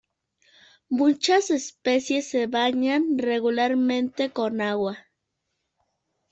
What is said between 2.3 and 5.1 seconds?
bañan regularmente con agua.